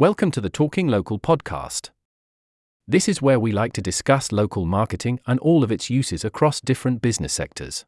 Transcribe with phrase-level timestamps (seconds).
[0.00, 1.90] Welcome to the Talking Local podcast.
[2.86, 6.60] This is where we like to discuss local marketing and all of its uses across
[6.60, 7.84] different business sectors.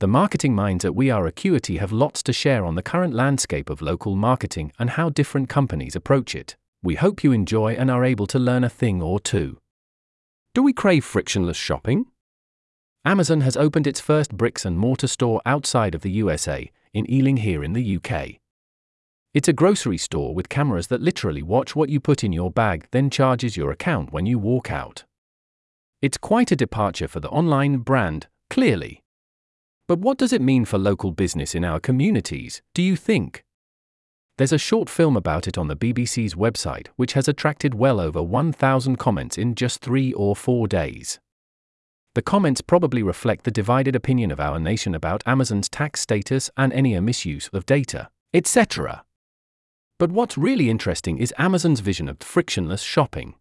[0.00, 3.70] The marketing minds at We Are Acuity have lots to share on the current landscape
[3.70, 6.54] of local marketing and how different companies approach it.
[6.82, 9.56] We hope you enjoy and are able to learn a thing or two.
[10.52, 12.08] Do we crave frictionless shopping?
[13.06, 17.38] Amazon has opened its first bricks and mortar store outside of the USA, in Ealing
[17.38, 18.38] here in the UK.
[19.36, 22.88] It's a grocery store with cameras that literally watch what you put in your bag,
[22.90, 25.04] then charges your account when you walk out.
[26.00, 29.02] It's quite a departure for the online brand, clearly.
[29.88, 33.44] But what does it mean for local business in our communities, do you think?
[34.38, 38.22] There's a short film about it on the BBC's website, which has attracted well over
[38.22, 41.20] 1,000 comments in just three or four days.
[42.14, 46.72] The comments probably reflect the divided opinion of our nation about Amazon's tax status and
[46.72, 49.02] any misuse of data, etc.
[49.98, 53.34] But what's really interesting is Amazon's vision of frictionless shopping.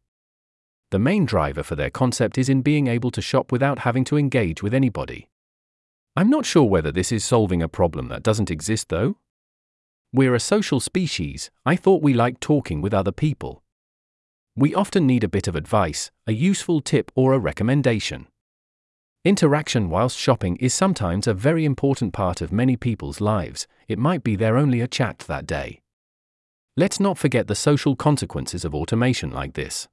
[0.91, 4.17] The main driver for their concept is in being able to shop without having to
[4.17, 5.27] engage with anybody.
[6.15, 9.17] I'm not sure whether this is solving a problem that doesn't exist, though.
[10.13, 13.61] We're a social species, I thought we liked talking with other people.
[14.55, 18.27] We often need a bit of advice, a useful tip, or a recommendation.
[19.25, 24.23] Interaction whilst shopping is sometimes a very important part of many people's lives, it might
[24.23, 25.81] be their only a chat that day.
[26.77, 29.87] Let's not forget the social consequences of automation like this.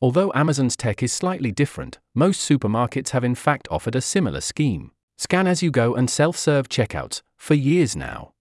[0.00, 4.92] Although Amazon's tech is slightly different, most supermarkets have in fact offered a similar scheme
[5.18, 8.32] scan as you go and self serve checkouts for years now.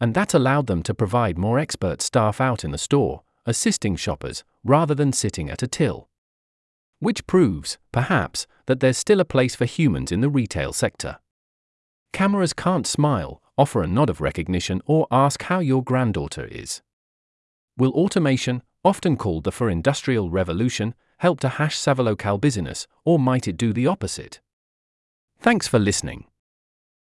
[0.00, 4.44] And that allowed them to provide more expert staff out in the store, assisting shoppers,
[4.62, 6.08] rather than sitting at a till.
[6.98, 11.18] Which proves, perhaps, that there's still a place for humans in the retail sector.
[12.12, 16.82] Cameras can't smile, offer a nod of recognition, or ask how your granddaughter is.
[17.76, 23.48] Will automation, often called the for industrial revolution, help to hash Savalocal business, or might
[23.48, 24.40] it do the opposite?
[25.38, 26.26] Thanks for listening.